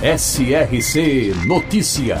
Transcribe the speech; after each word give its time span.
SRC 0.00 1.34
Notícia. 1.44 2.18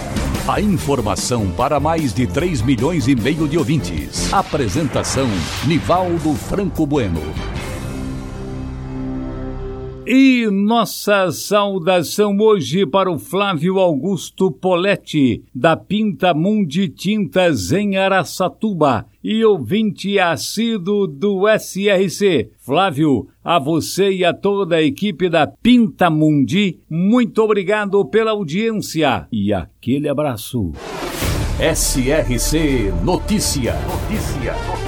A 0.48 0.60
informação 0.60 1.48
para 1.52 1.78
mais 1.78 2.12
de 2.12 2.26
3 2.26 2.60
milhões 2.62 3.06
e 3.06 3.14
meio 3.14 3.46
de 3.46 3.56
ouvintes. 3.56 4.32
Apresentação 4.32 5.28
Nivaldo 5.64 6.34
Franco 6.34 6.84
Bueno. 6.84 7.22
E 10.10 10.48
nossa 10.50 11.30
saudação 11.30 12.34
hoje 12.40 12.86
para 12.86 13.12
o 13.12 13.18
Flávio 13.18 13.78
Augusto 13.78 14.50
Poletti, 14.50 15.44
da 15.54 15.76
Pinta 15.76 16.32
Mundi 16.32 16.88
Tintas 16.88 17.72
em 17.72 17.98
Araçatuba, 17.98 19.04
e 19.22 19.44
ouvinte 19.44 20.18
assíduo 20.18 21.06
do 21.06 21.42
SRC. 21.46 22.52
Flávio, 22.58 23.28
a 23.44 23.58
você 23.58 24.10
e 24.10 24.24
a 24.24 24.32
toda 24.32 24.76
a 24.76 24.82
equipe 24.82 25.28
da 25.28 25.46
Pinta 25.46 26.08
Mundi, 26.08 26.78
muito 26.88 27.42
obrigado 27.42 28.02
pela 28.06 28.30
audiência 28.30 29.28
e 29.30 29.52
aquele 29.52 30.08
abraço. 30.08 30.72
SRC 31.60 32.94
Notícia. 33.04 33.74
Notícia. 33.86 34.87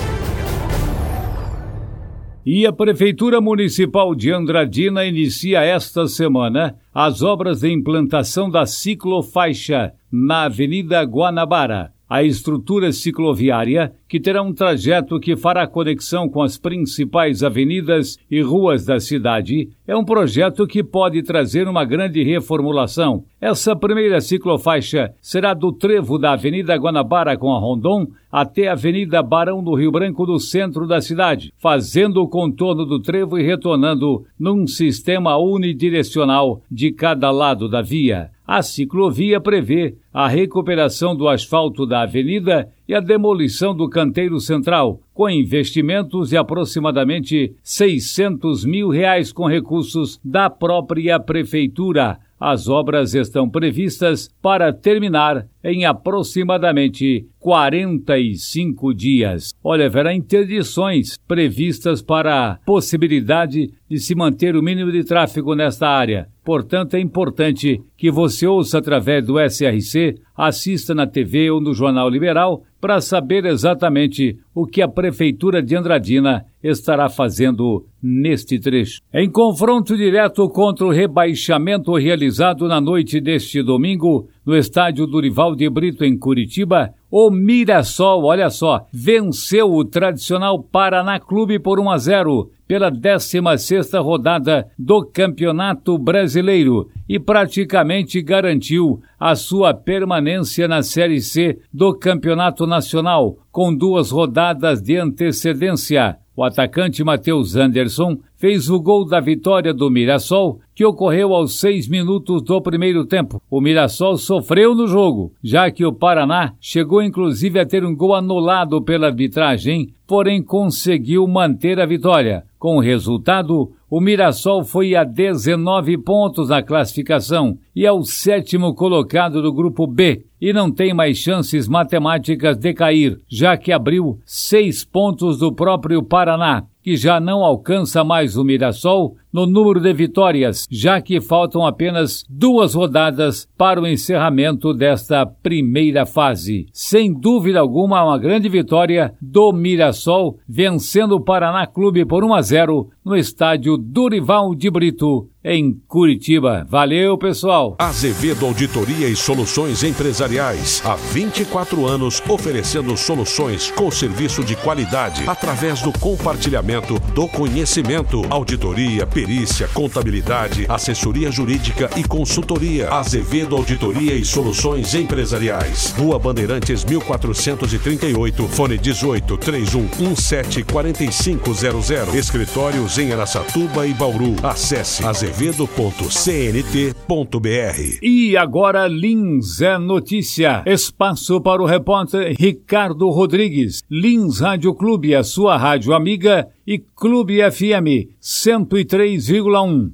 E 2.45 2.67
a 2.67 2.73
Prefeitura 2.73 3.39
Municipal 3.39 4.15
de 4.15 4.33
Andradina 4.33 5.05
inicia 5.05 5.61
esta 5.61 6.07
semana 6.07 6.77
as 6.93 7.23
obras 7.23 7.61
de 7.61 7.71
implantação 7.71 8.49
da 8.49 8.65
ciclofaixa 8.65 9.93
na 10.11 10.45
Avenida 10.45 11.03
Guanabara 11.03 11.93
a 12.11 12.25
estrutura 12.25 12.91
cicloviária, 12.91 13.93
que 14.09 14.19
terá 14.19 14.43
um 14.43 14.53
trajeto 14.53 15.21
que 15.21 15.37
fará 15.37 15.65
conexão 15.65 16.29
com 16.29 16.43
as 16.43 16.59
principais 16.59 17.45
avenidas 17.45 18.19
e 18.29 18.43
ruas 18.43 18.85
da 18.85 18.99
cidade, 18.99 19.69
é 19.87 19.97
um 19.97 20.05
projeto 20.05 20.67
que 20.67 20.83
pode 20.83 21.23
trazer 21.23 21.69
uma 21.69 21.85
grande 21.85 22.25
reformulação. 22.25 23.23
Essa 23.41 23.77
primeira 23.77 24.21
ciclofaixa 24.21 25.15
será 25.23 25.55
do 25.55 25.71
trevo 25.71 26.19
da 26.19 26.33
Avenida 26.33 26.75
Guanabara 26.75 27.37
com 27.37 27.55
a 27.55 27.61
Rondon 27.61 28.09
até 28.31 28.69
a 28.69 28.73
Avenida 28.73 29.23
Barão 29.23 29.63
do 29.63 29.75
Rio 29.75 29.93
Branco 29.93 30.27
do 30.27 30.39
centro 30.39 30.89
da 30.89 31.01
cidade, 31.01 31.53
fazendo 31.59 32.21
o 32.21 32.29
contorno 32.29 32.85
do 32.85 33.01
trevo 33.01 33.39
e 33.39 33.43
retornando 33.43 34.25
num 34.39 34.67
sistema 34.67 35.37
unidirecional 35.37 36.61
de 36.71 36.91
cada 36.91 37.31
lado 37.31 37.69
da 37.69 37.83
via. 37.83 38.31
A 38.53 38.63
ciclovia 38.63 39.41
prevê 39.41 39.95
a 40.13 40.27
recuperação 40.27 41.15
do 41.15 41.29
asfalto 41.29 41.87
da 41.87 42.03
avenida 42.03 42.69
e 42.89 42.93
a 42.93 42.99
demolição 42.99 43.73
do 43.73 43.89
canteiro 43.89 44.41
central, 44.41 45.01
com 45.15 45.31
investimentos 45.31 46.31
de 46.31 46.37
aproximadamente 46.37 47.55
600 47.63 48.65
mil 48.65 48.89
reais 48.89 49.33
com 49.33 49.47
recursos 49.47 50.19
da 50.25 50.51
própria 50.51 51.21
prefeitura. 51.21 52.19
As 52.41 52.69
obras 52.69 53.15
estão 53.15 53.49
previstas 53.49 54.29
para 54.43 54.73
terminar 54.73 55.47
em 55.63 55.85
aproximadamente 55.85 57.29
45 57.39 58.93
dias. 58.93 59.55
Olha, 59.63 59.87
haverá 59.87 60.13
interdições 60.13 61.17
previstas 61.29 62.03
para 62.03 62.51
a 62.51 62.55
possibilidade 62.67 63.71
de 63.89 63.99
se 63.99 64.17
manter 64.17 64.57
o 64.57 64.63
mínimo 64.63 64.91
de 64.91 65.05
tráfego 65.05 65.55
nesta 65.55 65.87
área. 65.87 66.30
Portanto, 66.45 66.95
é 66.95 67.01
importante 67.01 67.83
que 67.97 68.11
você 68.11 68.47
ouça 68.47 68.79
através 68.79 69.25
do 69.25 69.39
SRC, 69.39 70.17
assista 70.37 70.95
na 70.95 71.07
TV 71.07 71.51
ou 71.51 71.61
no 71.61 71.75
Jornal 71.75 72.09
Liberal 72.09 72.63
para 72.81 73.01
saber 73.01 73.45
exatamente 73.45 74.39
o 74.55 74.67
que 74.67 74.81
a 74.81 74.89
Prefeitura 74.89 75.63
de 75.63 75.77
Andradina 75.77 76.47
estará 76.63 77.09
fazendo 77.09 77.87
neste 78.03 78.59
trecho. 78.59 79.01
Em 79.13 79.31
confronto 79.31 79.97
direto 79.97 80.49
contra 80.49 80.87
o 80.87 80.91
rebaixamento 80.91 81.95
realizado 81.95 82.69
na 82.69 82.81
noite 82.81 83.21
deste 83.21 83.63
domingo 83.63 84.29
no 84.45 84.57
estádio 84.57 85.07
Durival 85.07 85.55
de 85.55 85.69
Brito, 85.69 86.05
em 86.05 86.19
Curitiba, 86.19 86.93
o 87.11 87.31
Mirassol, 87.31 88.25
olha 88.25 88.51
só, 88.51 88.87
venceu 88.93 89.73
o 89.73 89.85
tradicional 89.85 90.63
Paraná 90.63 91.19
Clube 91.19 91.59
por 91.59 91.81
1 91.81 91.91
a 91.91 91.99
0 91.99 92.51
pela 92.71 92.89
16 92.89 93.95
rodada 93.95 94.69
do 94.79 95.05
Campeonato 95.05 95.99
Brasileiro 95.99 96.89
e 97.09 97.19
praticamente 97.19 98.23
garantiu 98.23 99.01
a 99.19 99.35
sua 99.35 99.75
permanência 99.75 100.69
na 100.69 100.81
Série 100.81 101.21
C 101.21 101.59
do 101.75 101.93
Campeonato 101.93 102.69
Nacional, 102.69 103.39
com 103.51 103.75
duas 103.75 104.13
rodadas 104.13 104.81
de 104.81 104.97
antecedência. 104.97 106.17
O 106.37 106.45
atacante 106.45 107.03
Matheus 107.03 107.57
Anderson 107.57 108.19
fez 108.41 108.71
o 108.71 108.81
gol 108.81 109.05
da 109.05 109.21
vitória 109.21 109.75
do 109.75 109.91
Mirassol, 109.91 110.61
que 110.75 110.83
ocorreu 110.83 111.35
aos 111.35 111.61
seis 111.61 111.87
minutos 111.87 112.43
do 112.43 112.59
primeiro 112.63 113.05
tempo. 113.05 113.43
O 113.51 113.61
Mirassol 113.61 114.17
sofreu 114.17 114.75
no 114.75 114.87
jogo, 114.87 115.31
já 115.45 115.71
que 115.71 115.85
o 115.85 115.93
Paraná 115.93 116.55
chegou 116.59 117.03
inclusive 117.03 117.61
a 117.61 117.67
ter 117.67 117.85
um 117.85 117.95
gol 117.95 118.15
anulado 118.15 118.81
pela 118.81 119.09
arbitragem, 119.09 119.93
porém 120.07 120.43
conseguiu 120.43 121.27
manter 121.29 121.79
a 121.79 121.85
vitória. 121.85 122.45
Com 122.59 122.77
o 122.77 122.81
resultado, 122.81 123.73
o 123.91 124.01
Mirassol 124.01 124.65
foi 124.65 124.95
a 124.95 125.05
19 125.05 125.99
pontos 125.99 126.49
na 126.49 126.63
classificação 126.63 127.59
e 127.77 127.85
é 127.85 127.93
o 127.93 128.03
sétimo 128.03 128.75
colocado 128.75 129.43
do 129.43 129.53
grupo 129.53 129.87
B 129.87 130.25
e 130.41 130.53
não 130.53 130.71
tem 130.71 130.95
mais 130.95 131.19
chances 131.19 131.69
matemáticas 131.69 132.57
de 132.57 132.73
cair, 132.73 133.19
já 133.29 133.57
que 133.57 133.71
abriu 133.71 134.19
seis 134.25 134.83
pontos 134.83 135.39
do 135.39 135.53
próprio 135.53 136.03
Paraná 136.03 136.65
que 136.83 136.97
já 136.97 137.21
não 137.21 137.45
alcança 137.45 138.03
mais 138.03 138.37
o 138.37 138.45
Mirassol 138.45 139.17
no 139.33 139.47
número 139.47 139.81
de 139.81 139.93
vitórias, 139.93 140.67
já 140.71 141.01
que 141.01 141.21
faltam 141.21 141.67
apenas 141.67 142.25
duas 142.29 142.75
rodadas 142.75 143.49
para 143.57 143.81
o 143.81 143.87
encerramento 143.87 144.75
desta 144.75 145.25
primeira 145.27 146.05
fase. 146.07 146.67
Sem 146.73 147.13
dúvida 147.13 147.61
alguma, 147.61 148.05
uma 148.05 148.19
grande 148.19 148.49
vitória 148.49 149.15
do 149.21 149.53
Mirassol, 149.53 150.39
vencendo 150.49 151.17
o 151.17 151.21
Paraná 151.21 151.67
Clube 151.67 152.05
por 152.05 152.25
1 152.25 152.35
a 152.35 152.43
0 152.43 152.91
no 153.05 153.17
estádio 153.17 153.77
Durival 153.77 154.55
de 154.55 154.71
Brito, 154.71 155.29
em 155.43 155.73
Curitiba. 155.89 156.67
Valeu, 156.69 157.17
pessoal! 157.17 157.77
Azevedo 157.79 158.45
Auditoria 158.45 159.09
e 159.09 159.17
Soluções 159.17 159.83
Empresariais. 159.83 160.83
Há 160.85 160.95
24 160.97 161.87
anos 161.87 162.23
oferecendo 162.29 162.97
soluções 162.97 163.71
com 163.71 163.91
serviço 163.91 164.45
de 164.45 164.55
qualidade 164.57 165.25
através 165.27 165.81
do 165.81 165.93
compartilhamento 165.99 166.99
do 167.15 167.27
conhecimento. 167.27 168.23
Auditoria, 168.29 169.07
perícia, 169.21 169.69
contabilidade, 169.69 170.65
assessoria 170.67 171.31
jurídica 171.31 171.91
e 171.95 172.03
consultoria. 172.03 172.91
Azevedo 172.91 173.55
Auditoria 173.55 174.15
e 174.15 174.25
Soluções 174.25 174.95
Empresariais. 174.95 175.95
Rua 175.99 176.19
Bandeirantes 176.19 176.87
1438, 176.87 178.49
fone 178.49 178.79
18 178.79 179.37
3117 179.37 180.65
4500. 180.65 182.15
Escritórios 182.15 182.97
em 182.97 183.13
Aracatuba 183.13 183.87
e 183.87 183.93
Bauru. 183.93 184.37
Acesse 184.43 185.05
azevedo.cnt.br. 185.05 187.99
E 188.03 188.39
agora 188.39 188.89
Lins 188.89 189.61
é 189.61 189.77
notícia. 189.77 190.63
Espaço 190.67 191.43
para 191.43 191.63
o 191.63 191.67
repórter 191.67 192.35
Ricardo 192.39 193.11
Rodrigues. 193.11 193.83
Lins 193.91 194.41
Rádio 194.41 194.75
Clube, 194.75 195.15
a 195.15 195.23
sua 195.23 195.59
rádio 195.59 195.93
amiga 195.93 196.49
e 196.71 196.79
Clube 196.79 197.39
FM 197.51 198.15
103,1. 198.23 199.91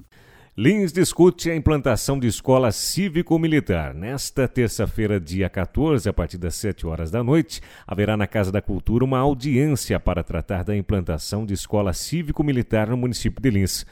Lins 0.54 0.92
discute 0.92 1.50
a 1.50 1.56
implantação 1.56 2.18
de 2.18 2.26
escola 2.26 2.70
cívico-militar. 2.70 3.94
Nesta 3.94 4.46
terça-feira, 4.46 5.18
dia 5.18 5.48
14, 5.48 6.06
a 6.06 6.12
partir 6.12 6.36
das 6.36 6.54
7 6.56 6.86
horas 6.86 7.10
da 7.10 7.24
noite, 7.24 7.62
haverá 7.86 8.14
na 8.14 8.26
Casa 8.26 8.52
da 8.52 8.60
Cultura 8.60 9.06
uma 9.06 9.18
audiência 9.18 9.98
para 9.98 10.22
tratar 10.22 10.64
da 10.64 10.76
implantação 10.76 11.46
de 11.46 11.54
escola 11.54 11.94
cívico-militar 11.94 12.90
no 12.90 12.96
município 12.98 13.40
de 13.40 13.48
Lins. 13.48 13.86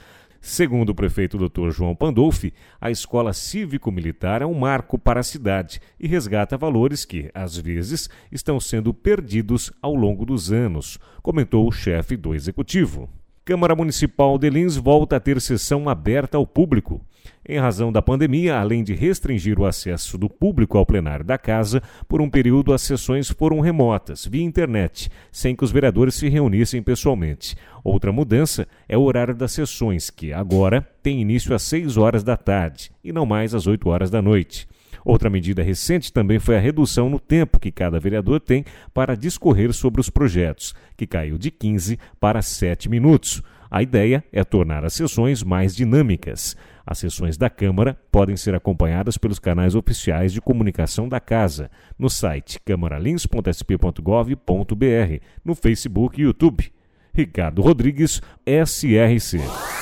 Segundo 0.47 0.91
o 0.91 0.95
prefeito 0.95 1.39
Dr. 1.39 1.71
João 1.71 1.97
Pandolfi, 1.97 2.53
a 2.79 2.91
escola 2.91 3.33
cívico-militar 3.33 4.43
é 4.43 4.47
um 4.47 4.53
marco 4.53 4.99
para 4.99 5.21
a 5.21 5.23
cidade 5.23 5.81
e 5.99 6.07
resgata 6.07 6.59
valores 6.59 7.07
que, 7.07 7.31
às 7.33 7.57
vezes, 7.57 8.11
estão 8.31 8.61
sendo 8.61 8.93
perdidos 8.93 9.73
ao 9.81 9.95
longo 9.95 10.27
dos 10.27 10.53
anos, 10.53 10.99
comentou 11.23 11.67
o 11.67 11.73
chefe 11.73 12.15
do 12.15 12.35
executivo. 12.35 13.09
Câmara 13.45 13.77
Municipal 13.77 14.39
de 14.39 14.49
Lins 14.49 14.75
volta 14.75 15.17
a 15.17 15.21
ter 15.21 15.39
sessão 15.39 15.87
aberta 15.87 16.39
ao 16.39 16.47
público. 16.47 17.05
Em 17.47 17.59
razão 17.59 17.93
da 17.93 18.01
pandemia, 18.01 18.59
além 18.59 18.83
de 18.83 18.95
restringir 18.95 19.61
o 19.61 19.67
acesso 19.67 20.17
do 20.17 20.31
público 20.31 20.79
ao 20.79 20.87
plenário 20.87 21.27
da 21.27 21.37
casa, 21.37 21.83
por 22.09 22.23
um 22.23 22.31
período 22.31 22.73
as 22.73 22.81
sessões 22.81 23.29
foram 23.29 23.61
remotas, 23.61 24.25
via 24.25 24.43
internet, 24.43 25.11
sem 25.31 25.55
que 25.55 25.63
os 25.63 25.71
vereadores 25.71 26.15
se 26.15 26.27
reunissem 26.27 26.83
pessoalmente. 26.83 27.55
Outra 27.85 28.11
mudança 28.11 28.67
é 28.89 28.97
o 28.97 29.03
horário 29.03 29.35
das 29.35 29.53
sessões, 29.53 30.09
que 30.09 30.33
agora 30.33 30.81
tem 31.03 31.21
início 31.21 31.55
às 31.55 31.61
6 31.65 31.99
horas 31.99 32.25
da 32.25 32.39
tarde 32.39 32.91
e 33.05 33.13
não 33.13 33.27
mais 33.27 33.55
às 33.55 33.67
8 33.67 33.87
horas 33.91 34.09
da 34.11 34.23
noite. 34.23 34.67
Outra 35.05 35.29
medida 35.29 35.63
recente 35.63 36.13
também 36.13 36.39
foi 36.39 36.57
a 36.57 36.61
redução 36.61 37.11
no 37.11 37.21
tempo 37.21 37.61
que 37.61 37.71
cada 37.71 38.01
vereador 38.01 38.41
tem 38.41 38.65
para 38.95 39.17
discorrer 39.17 39.71
sobre 39.73 40.01
os 40.01 40.09
projetos, 40.09 40.75
que 40.97 41.07
caiu 41.07 41.37
de 41.37 41.51
15 41.51 41.99
para 42.19 42.41
7 42.41 42.89
minutos. 42.89 43.43
A 43.71 43.83
ideia 43.83 44.25
é 44.33 44.43
tornar 44.45 44.85
as 44.85 44.95
sessões 44.95 45.43
mais 45.43 45.77
dinâmicas. 45.77 46.57
As 46.87 46.99
sessões 46.99 47.37
da 47.37 47.51
Câmara 47.51 47.99
podem 48.11 48.37
ser 48.37 48.55
acompanhadas 48.55 49.19
pelos 49.19 49.39
canais 49.39 49.75
oficiais 49.75 50.33
de 50.33 50.41
comunicação 50.41 51.09
da 51.09 51.19
Casa, 51.19 51.71
no 51.99 52.09
site 52.09 52.61
camaralins.sp.gov.br, 52.65 55.25
no 55.45 55.55
Facebook 55.55 56.21
e 56.21 56.25
YouTube. 56.25 56.73
Ricardo 57.13 57.63
Rodrigues, 57.63 58.21
SRC. 58.47 59.74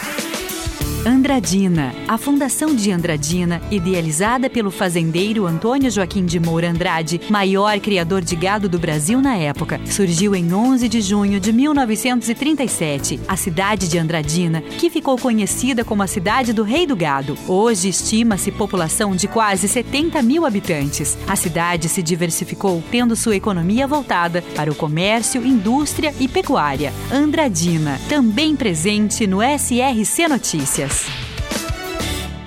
Andradina, 1.05 1.93
a 2.07 2.17
Fundação 2.17 2.77
de 2.77 2.93
Andradina, 2.93 3.61
idealizada 3.71 4.49
pelo 4.49 4.71
fazendeiro 4.71 5.47
Antônio 5.47 5.91
Joaquim 5.91 6.25
de 6.25 6.39
Moura 6.39 6.71
Andrade, 6.71 7.21
maior 7.29 7.81
criador 7.81 8.23
de 8.23 8.37
gado 8.37 8.69
do 8.69 8.79
Brasil 8.79 9.21
na 9.21 9.37
época, 9.37 9.81
surgiu 9.87 10.35
em 10.35 10.53
11 10.53 10.89
de 10.89 11.01
junho 11.01 11.41
de 11.41 11.53
1937. 11.53 13.21
A 13.27 13.37
cidade 13.37 13.89
de 13.89 13.99
Andradina, 13.99 14.61
que 14.61 14.91
ficou 14.91 15.17
conhecida 15.19 15.85
como 15.85 16.03
a 16.03 16.07
cidade 16.07 16.53
do 16.53 16.63
Rei 16.63 16.87
do 16.87 16.95
Gado, 16.95 17.37
hoje 17.49 17.89
estima-se 17.89 18.53
população 18.53 19.17
de 19.17 19.27
quase 19.27 19.67
70 19.67 20.23
mil 20.23 20.47
habitantes. 20.47 21.19
A 21.27 21.35
cidade 21.35 21.89
se 21.89 22.03
diversificou, 22.03 22.83
tendo 22.91 23.17
sua 23.17 23.37
economia 23.37 23.87
voltada 23.87 24.43
para 24.55 24.71
o 24.71 24.75
comércio, 24.75 25.45
indústria 25.45 26.15
e 26.21 26.29
pecuária. 26.29 26.93
Andradina, 27.11 28.01
também 28.09 28.55
presente 28.55 29.27
no 29.27 29.39
SRC 29.43 30.29
Notícias. 30.29 30.82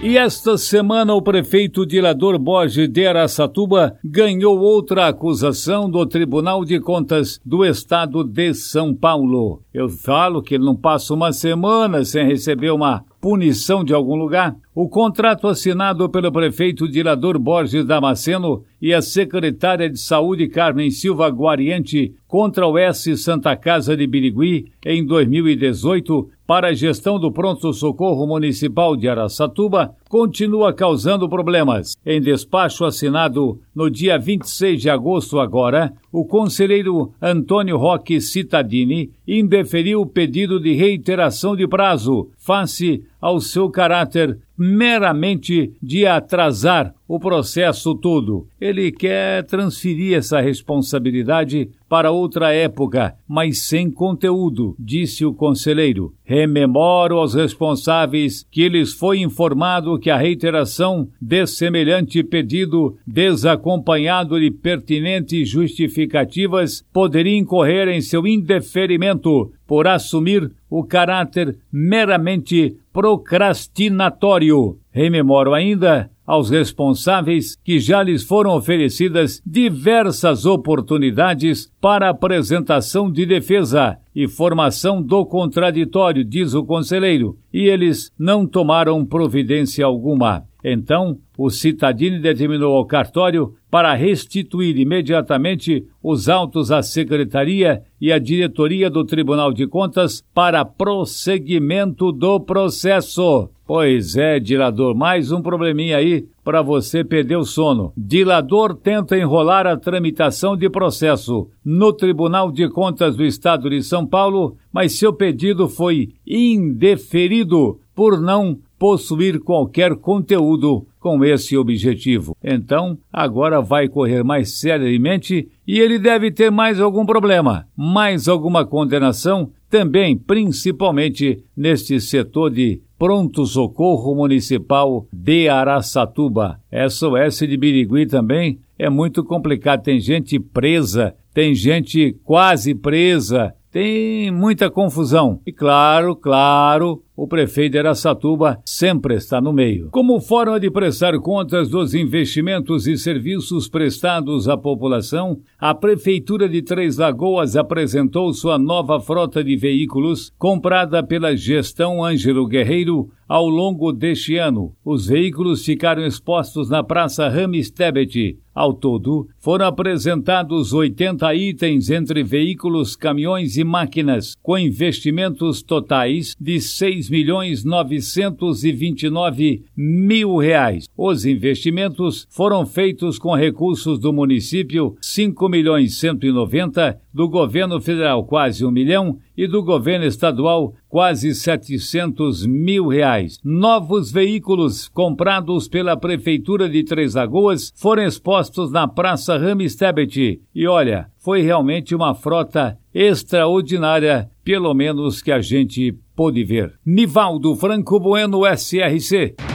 E 0.01 0.17
esta 0.19 0.55
semana 0.57 1.15
o 1.15 1.21
prefeito 1.21 1.83
Dilador 1.83 2.37
Borges 2.37 2.87
de 2.87 3.07
Araçatuba 3.07 3.97
ganhou 4.03 4.59
outra 4.59 5.07
acusação 5.07 5.89
do 5.89 6.05
Tribunal 6.05 6.63
de 6.63 6.79
Contas 6.79 7.39
do 7.43 7.65
Estado 7.65 8.23
de 8.23 8.53
São 8.53 8.93
Paulo. 8.93 9.63
Eu 9.73 9.89
falo 9.89 10.43
que 10.43 10.53
ele 10.53 10.63
não 10.63 10.75
passa 10.75 11.11
uma 11.13 11.33
semana 11.33 12.05
sem 12.05 12.27
receber 12.27 12.69
uma 12.69 13.03
punição 13.19 13.83
de 13.83 13.95
algum 13.95 14.15
lugar. 14.15 14.55
O 14.75 14.87
contrato 14.87 15.47
assinado 15.47 16.07
pelo 16.07 16.31
prefeito 16.31 16.87
Dilador 16.87 17.39
Borges 17.39 17.83
Damasceno 17.83 18.63
e 18.79 18.93
a 18.93 19.01
secretária 19.01 19.89
de 19.89 19.99
Saúde 19.99 20.47
Carmen 20.47 20.91
Silva 20.91 21.27
Guariente 21.29 22.13
contra 22.35 22.67
o 22.67 22.77
S 22.77 23.15
Santa 23.15 23.55
Casa 23.55 23.95
de 23.95 24.05
Birigui 24.05 24.65
em 24.85 25.05
2018 25.05 26.29
para 26.45 26.67
a 26.67 26.73
gestão 26.73 27.17
do 27.17 27.31
pronto-socorro 27.31 28.27
municipal 28.27 28.97
de 28.97 29.07
Araçatuba 29.07 29.95
continua 30.09 30.73
causando 30.73 31.29
problemas. 31.29 31.95
Em 32.05 32.19
despacho 32.19 32.83
assinado 32.83 33.61
no 33.73 33.89
dia 33.89 34.19
26 34.19 34.81
de 34.81 34.89
agosto 34.89 35.39
agora, 35.39 35.93
o 36.11 36.25
conselheiro 36.25 37.13
Antônio 37.21 37.77
Roque 37.77 38.19
Cittadini 38.19 39.11
indeferiu 39.25 40.01
o 40.01 40.05
pedido 40.05 40.59
de 40.59 40.73
reiteração 40.73 41.55
de 41.55 41.65
prazo, 41.65 42.29
face 42.37 43.01
ao 43.25 43.42
seu 43.42 43.72
caráter 43.72 44.38
meramente 44.56 45.74
de 45.81 46.06
atrasar 46.06 46.94
o 47.07 47.19
processo 47.19 47.95
todo. 47.95 48.48
Ele 48.62 48.92
quer 48.92 49.44
transferir 49.45 50.16
essa 50.16 50.39
responsabilidade 50.39 51.69
para 51.89 52.12
outra 52.12 52.54
época, 52.54 53.16
mas 53.27 53.63
sem 53.68 53.89
conteúdo, 53.89 54.75
disse 54.77 55.25
o 55.25 55.33
conselheiro. 55.33 56.13
Rememoro 56.24 57.18
aos 57.18 57.33
responsáveis 57.33 58.45
que 58.51 58.69
lhes 58.69 58.94
foi 58.94 59.19
informado 59.19 60.00
que 60.00 60.12
a 60.12 60.18
reiteração 60.18 61.07
de 61.19 61.48
semelhante 61.48 62.24
pedido, 62.24 62.95
desacompanhado 63.07 64.39
de 64.39 64.51
pertinentes 64.51 65.50
justificativas, 65.50 66.83
poderia 66.94 67.38
incorrer 67.38 67.88
em 67.88 68.01
seu 68.01 68.25
indeferimento 68.28 69.51
por 69.67 69.88
assumir 69.88 70.51
o 70.69 70.83
caráter 70.83 71.57
meramente 71.71 72.77
procrastinatório. 72.91 74.77
Rememoro 74.91 75.53
ainda 75.53 76.09
aos 76.25 76.50
responsáveis 76.50 77.56
que 77.63 77.79
já 77.79 78.01
lhes 78.01 78.23
foram 78.23 78.56
oferecidas 78.56 79.41
diversas 79.45 80.45
oportunidades 80.45 81.71
para 81.79 82.09
apresentação 82.09 83.12
de 83.12 83.25
defesa 83.25 83.97
e 84.15 84.27
formação 84.27 85.01
do 85.01 85.25
contraditório, 85.25 86.23
diz 86.23 86.53
o 86.53 86.63
conselheiro, 86.63 87.38
e 87.53 87.65
eles 87.68 88.11
não 88.18 88.47
tomaram 88.47 89.06
providência 89.06 89.85
alguma. 89.85 90.45
Então, 90.67 91.19
o 91.38 91.51
Citadini 91.51 92.17
determinou 92.17 92.75
ao 92.75 92.88
cartório 92.88 93.53
para 93.69 93.94
restituir 93.94 94.75
imediatamente 94.79 95.85
os 96.01 96.27
autos 96.27 96.71
à 96.71 96.81
Secretaria 96.81 97.83
e 98.01 98.12
à 98.12 98.17
Diretoria 98.17 98.89
do 98.89 99.06
Tribunal 99.06 99.53
de 99.53 99.67
Contas 99.67 100.23
para 100.33 100.65
prosseguimento 100.65 102.12
do 102.12 102.39
processo. 102.39 103.47
Pois 103.67 104.15
é, 104.15 104.39
Dilador, 104.39 104.95
mais 104.95 105.31
um 105.31 105.39
probleminha 105.39 105.97
aí 105.97 106.25
para 106.44 106.63
você 106.63 107.03
perder 107.03 107.35
o 107.35 107.45
sono. 107.45 107.94
Dilador 107.95 108.75
tenta 108.75 109.15
enrolar 109.15 109.68
a 109.68 109.77
tramitação 109.77 110.57
de 110.57 110.68
processo 110.68 111.47
no 111.63 111.94
Tribunal 111.94 112.51
de 112.51 112.68
Contas 112.69 113.15
do 113.15 113.23
Estado 113.23 113.69
de 113.69 113.83
São 113.83 114.06
Paulo, 114.06 114.56
mas 114.73 114.97
seu 114.97 115.13
pedido 115.13 115.69
foi 115.69 116.09
indeferido 116.25 117.79
por 117.95 118.19
não 118.19 118.59
possuir 118.77 119.39
qualquer 119.39 119.95
conteúdo 119.95 120.86
com 121.00 121.24
esse 121.24 121.56
objetivo. 121.56 122.36
Então, 122.44 122.98
agora 123.12 123.62
vai 123.62 123.88
correr 123.88 124.24
mais 124.24 124.60
seriamente 124.60 125.48
e 125.68 125.80
ele 125.80 126.00
deve 126.00 126.31
ter 126.31 126.51
mais 126.51 126.80
algum 126.80 127.06
problema, 127.06 127.68
mais 127.75 128.27
alguma 128.27 128.66
condenação, 128.66 129.51
também, 129.69 130.18
principalmente 130.18 131.44
neste 131.56 132.00
setor 132.00 132.50
de 132.50 132.81
pronto-socorro 132.98 134.16
municipal 134.16 135.06
de 135.12 135.50
Araçatuba. 135.50 136.60
SOS 136.89 137.39
de 137.39 137.57
Birigui 137.57 138.06
também 138.06 138.60
é 138.80 138.89
muito 138.89 139.24
complicado. 139.24 139.83
Tem 139.83 140.00
gente 140.00 140.39
presa, 140.39 141.13
tem 141.33 141.54
gente 141.54 142.16
quase 142.24 142.74
presa, 142.74 143.54
tem 143.71 144.31
muita 144.31 144.69
confusão. 144.69 145.42
E 145.45 145.52
claro, 145.52 146.16
claro, 146.16 147.04
o 147.16 147.28
prefeito 147.28 147.74
de 147.74 147.80
Aracatuba 147.80 148.60
sempre 148.66 149.16
está 149.16 149.40
no 149.40 149.54
meio. 149.54 149.90
Como 149.92 150.19
forma 150.19 150.60
de 150.60 150.69
prestar 150.69 151.18
contas 151.19 151.69
dos 151.69 151.94
investimentos 151.94 152.88
e 152.88 152.98
serviços 152.98 153.69
prestados 153.69 154.50
à 154.50 154.57
população, 154.57 155.40
a 155.57 155.74
Prefeitura 155.74 156.50
de 156.50 156.62
Três 156.62 156.98
Lagoas 156.98 157.56
apresentou 157.56 158.34
sua 158.34 158.57
nova 158.57 159.00
frota 159.00 159.44
de 159.44 159.56
veículos, 159.56 160.31
comprada 160.38 161.02
pela 161.02 161.36
gestão 161.36 162.04
Ângelo 162.04 162.48
Guerreiro 162.48 163.10
ao 163.27 163.47
longo 163.47 163.91
deste 163.91 164.37
ano. 164.37 164.73
Os 164.83 165.07
veículos 165.07 165.65
ficaram 165.65 166.05
expostos 166.05 166.69
na 166.69 166.83
Praça 166.83 167.27
Rames 167.27 167.69
Tebet. 167.69 168.39
Ao 168.55 168.73
todo, 168.73 169.27
foram 169.37 169.67
apresentados 169.67 170.71
80 170.71 171.35
itens 171.35 171.89
entre 171.89 172.23
veículos, 172.23 172.95
caminhões 172.95 173.57
e 173.57 173.65
máquinas, 173.65 174.33
com 174.41 174.57
investimentos 174.57 175.61
totais 175.61 176.33
de 176.39 176.61
6 176.61 177.09
milhões 177.09 177.65
929 177.65 179.65
mil 179.75 180.37
reais. 180.37 180.87
Os 180.97 181.25
investimentos 181.25 182.25
foram 182.29 182.65
feitos 182.65 183.19
com 183.19 183.35
recursos 183.35 183.99
do 183.99 184.13
município 184.13 184.95
5 185.01 185.49
milhões 185.49 185.97
190, 185.97 186.97
do 187.16 187.30
governo 187.30 187.80
federal 187.80 188.26
quase 188.26 188.66
um 188.66 188.69
milhão 188.69 189.18
e 189.38 189.48
do 189.48 189.64
governo 189.64 190.06
estadual 190.06 190.74
quase 190.90 191.34
700 191.34 192.45
mil 192.45 192.90
reais. 192.90 193.40
Novos 193.42 194.12
veículos 194.12 194.90
comprados 194.90 195.69
pela 195.69 195.95
Prefeitura 195.95 196.68
de 196.68 196.84
Três 196.84 197.16
Lagoas 197.16 197.72
foram 197.74 198.04
expostos 198.04 198.69
na 198.69 198.86
Praça 198.86 199.38
Rames 199.38 199.78
Tebet. 199.78 200.42
E 200.54 200.68
olha, 200.68 201.07
foi 201.18 201.42
realmente 201.42 201.95
uma 201.95 202.14
frota 202.14 202.78
extraordinária, 202.94 204.30
pelo 204.44 204.74
menos 204.74 205.22
que 205.22 205.31
a 205.31 205.40
gente 205.40 205.98
pôde 206.14 206.44
ver. 206.44 206.74
Nivaldo 206.86 207.56
Franco 207.56 207.98
Bueno, 207.98 208.42
SRC. 208.45 209.55